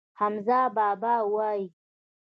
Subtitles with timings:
[0.19, 1.65] حمزه بابا وايي.